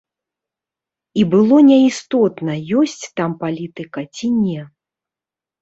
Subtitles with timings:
[1.23, 2.53] І было неістотна,
[2.85, 4.61] ёсць там палітыка ці не.